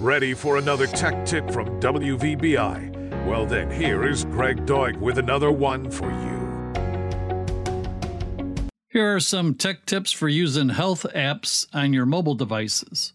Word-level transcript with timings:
Ready 0.00 0.32
for 0.32 0.56
another 0.56 0.86
tech 0.86 1.26
tip 1.26 1.50
from 1.50 1.78
WVBI? 1.78 3.26
Well, 3.26 3.44
then, 3.44 3.70
here 3.70 4.08
is 4.08 4.24
Greg 4.24 4.64
Doig 4.64 4.96
with 4.96 5.18
another 5.18 5.52
one 5.52 5.90
for 5.90 6.10
you. 6.10 6.40
Here 8.88 9.14
are 9.14 9.20
some 9.20 9.54
tech 9.54 9.84
tips 9.84 10.10
for 10.10 10.26
using 10.26 10.70
health 10.70 11.04
apps 11.14 11.66
on 11.74 11.92
your 11.92 12.06
mobile 12.06 12.34
devices. 12.34 13.12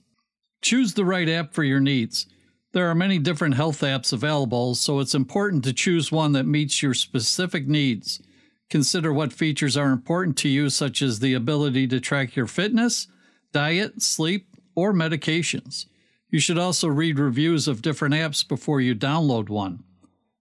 Choose 0.61 0.93
the 0.93 1.05
right 1.05 1.27
app 1.27 1.55
for 1.55 1.63
your 1.63 1.79
needs. 1.79 2.27
There 2.71 2.87
are 2.87 2.93
many 2.93 3.17
different 3.17 3.55
health 3.55 3.81
apps 3.81 4.13
available, 4.13 4.75
so 4.75 4.99
it's 4.99 5.15
important 5.15 5.63
to 5.63 5.73
choose 5.73 6.11
one 6.11 6.33
that 6.33 6.45
meets 6.45 6.83
your 6.83 6.93
specific 6.93 7.67
needs. 7.67 8.21
Consider 8.69 9.11
what 9.11 9.33
features 9.33 9.75
are 9.75 9.89
important 9.89 10.37
to 10.37 10.49
you, 10.49 10.69
such 10.69 11.01
as 11.01 11.17
the 11.17 11.33
ability 11.33 11.87
to 11.87 11.99
track 11.99 12.35
your 12.35 12.45
fitness, 12.45 13.07
diet, 13.51 14.03
sleep, 14.03 14.55
or 14.75 14.93
medications. 14.93 15.87
You 16.29 16.39
should 16.39 16.57
also 16.57 16.87
read 16.87 17.19
reviews 17.19 17.67
of 17.67 17.81
different 17.81 18.15
apps 18.15 18.47
before 18.47 18.81
you 18.81 18.95
download 18.95 19.49
one. 19.49 19.83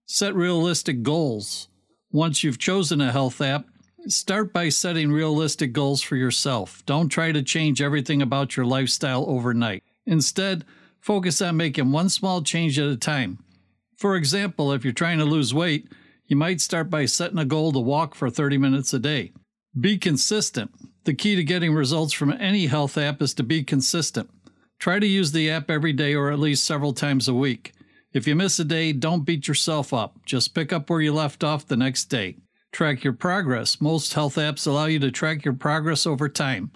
Set 0.05 0.35
realistic 0.35 1.03
goals. 1.03 1.67
Once 2.11 2.43
you've 2.43 2.59
chosen 2.59 3.01
a 3.01 3.11
health 3.11 3.41
app, 3.41 3.65
start 4.07 4.53
by 4.53 4.69
setting 4.69 5.11
realistic 5.11 5.73
goals 5.73 6.01
for 6.01 6.15
yourself. 6.15 6.83
Don't 6.85 7.09
try 7.09 7.31
to 7.31 7.43
change 7.43 7.81
everything 7.81 8.21
about 8.21 8.55
your 8.55 8.65
lifestyle 8.65 9.25
overnight. 9.27 9.83
Instead, 10.05 10.65
focus 10.99 11.41
on 11.41 11.57
making 11.57 11.91
one 11.91 12.09
small 12.09 12.41
change 12.41 12.77
at 12.79 12.87
a 12.87 12.97
time. 12.97 13.39
For 13.97 14.15
example, 14.15 14.71
if 14.71 14.83
you're 14.83 14.93
trying 14.93 15.19
to 15.19 15.25
lose 15.25 15.53
weight, 15.53 15.87
you 16.27 16.35
might 16.35 16.61
start 16.61 16.89
by 16.89 17.05
setting 17.05 17.37
a 17.37 17.45
goal 17.45 17.71
to 17.71 17.79
walk 17.79 18.15
for 18.15 18.29
30 18.29 18.57
minutes 18.57 18.93
a 18.93 18.99
day. 18.99 19.31
Be 19.79 19.97
consistent. 19.97 20.71
The 21.03 21.13
key 21.13 21.35
to 21.35 21.43
getting 21.43 21.73
results 21.73 22.13
from 22.13 22.33
any 22.33 22.65
health 22.67 22.97
app 22.97 23.21
is 23.21 23.33
to 23.35 23.43
be 23.43 23.63
consistent. 23.63 24.29
Try 24.79 24.99
to 24.99 25.07
use 25.07 25.31
the 25.31 25.49
app 25.49 25.69
every 25.69 25.93
day 25.93 26.13
or 26.13 26.31
at 26.31 26.39
least 26.39 26.65
several 26.65 26.93
times 26.93 27.27
a 27.27 27.33
week. 27.33 27.73
If 28.13 28.27
you 28.27 28.35
miss 28.35 28.59
a 28.59 28.65
day, 28.65 28.93
don't 28.93 29.25
beat 29.25 29.47
yourself 29.47 29.93
up. 29.93 30.25
Just 30.25 30.53
pick 30.53 30.71
up 30.71 30.89
where 30.89 31.01
you 31.01 31.13
left 31.13 31.43
off 31.43 31.67
the 31.67 31.75
next 31.75 32.05
day. 32.05 32.37
Track 32.71 33.03
your 33.03 33.13
progress. 33.13 33.81
Most 33.81 34.13
health 34.13 34.35
apps 34.35 34.67
allow 34.67 34.85
you 34.85 34.99
to 34.99 35.11
track 35.11 35.43
your 35.43 35.53
progress 35.53 36.05
over 36.05 36.29
time. 36.29 36.71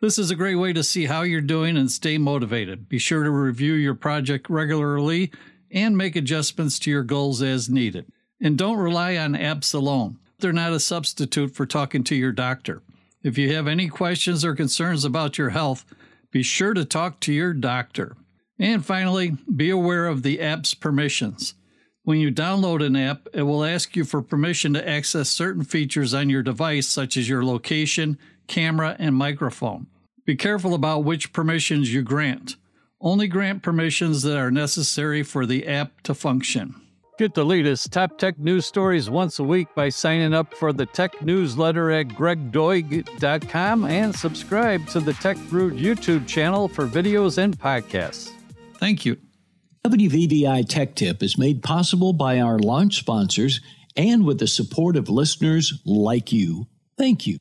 This 0.00 0.18
is 0.18 0.30
a 0.30 0.36
great 0.36 0.54
way 0.54 0.72
to 0.72 0.82
see 0.82 1.04
how 1.04 1.22
you're 1.22 1.40
doing 1.40 1.76
and 1.76 1.90
stay 1.90 2.18
motivated. 2.18 2.88
Be 2.88 2.98
sure 2.98 3.22
to 3.22 3.30
review 3.30 3.74
your 3.74 3.94
project 3.94 4.48
regularly 4.48 5.30
and 5.70 5.96
make 5.96 6.16
adjustments 6.16 6.78
to 6.80 6.90
your 6.90 7.02
goals 7.02 7.42
as 7.42 7.68
needed. 7.68 8.06
And 8.40 8.56
don't 8.56 8.78
rely 8.78 9.16
on 9.16 9.34
apps 9.34 9.74
alone. 9.74 10.18
They're 10.38 10.52
not 10.52 10.72
a 10.72 10.80
substitute 10.80 11.54
for 11.54 11.66
talking 11.66 12.02
to 12.04 12.16
your 12.16 12.32
doctor. 12.32 12.82
If 13.22 13.36
you 13.36 13.54
have 13.54 13.68
any 13.68 13.88
questions 13.88 14.44
or 14.44 14.54
concerns 14.54 15.04
about 15.04 15.36
your 15.36 15.50
health, 15.50 15.84
be 16.30 16.42
sure 16.42 16.74
to 16.74 16.84
talk 16.84 17.20
to 17.20 17.32
your 17.32 17.52
doctor. 17.52 18.16
And 18.58 18.84
finally, 18.84 19.36
be 19.54 19.70
aware 19.70 20.06
of 20.06 20.22
the 20.22 20.40
app's 20.40 20.74
permissions. 20.74 21.54
When 22.02 22.18
you 22.18 22.32
download 22.32 22.84
an 22.84 22.96
app, 22.96 23.28
it 23.32 23.42
will 23.42 23.64
ask 23.64 23.96
you 23.96 24.04
for 24.04 24.22
permission 24.22 24.74
to 24.74 24.88
access 24.88 25.28
certain 25.28 25.64
features 25.64 26.14
on 26.14 26.30
your 26.30 26.42
device, 26.42 26.86
such 26.86 27.16
as 27.16 27.28
your 27.28 27.44
location, 27.44 28.18
camera, 28.48 28.96
and 28.98 29.14
microphone. 29.14 29.86
Be 30.24 30.36
careful 30.36 30.74
about 30.74 31.04
which 31.04 31.32
permissions 31.32 31.92
you 31.92 32.02
grant. 32.02 32.56
Only 33.00 33.28
grant 33.28 33.62
permissions 33.62 34.22
that 34.22 34.36
are 34.36 34.50
necessary 34.50 35.22
for 35.22 35.46
the 35.46 35.66
app 35.66 36.02
to 36.02 36.14
function. 36.14 36.74
Get 37.20 37.34
the 37.34 37.44
latest 37.44 37.92
top 37.92 38.16
tech 38.16 38.38
news 38.38 38.64
stories 38.64 39.10
once 39.10 39.40
a 39.40 39.44
week 39.44 39.68
by 39.74 39.90
signing 39.90 40.32
up 40.32 40.54
for 40.54 40.72
the 40.72 40.86
tech 40.86 41.20
newsletter 41.20 41.90
at 41.90 42.08
gregdoig.com 42.08 43.84
and 43.84 44.16
subscribe 44.16 44.86
to 44.86 45.00
the 45.00 45.12
Tech 45.12 45.36
Root 45.50 45.74
YouTube 45.74 46.26
channel 46.26 46.66
for 46.66 46.86
videos 46.86 47.36
and 47.36 47.58
podcasts. 47.58 48.32
Thank 48.78 49.04
you. 49.04 49.18
WVBI 49.84 50.66
Tech 50.66 50.94
Tip 50.94 51.22
is 51.22 51.36
made 51.36 51.62
possible 51.62 52.14
by 52.14 52.40
our 52.40 52.58
launch 52.58 52.96
sponsors 52.96 53.60
and 53.96 54.24
with 54.24 54.38
the 54.38 54.46
support 54.46 54.96
of 54.96 55.10
listeners 55.10 55.78
like 55.84 56.32
you. 56.32 56.68
Thank 56.96 57.26
you. 57.26 57.36